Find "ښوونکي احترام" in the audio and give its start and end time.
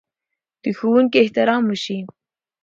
0.77-1.63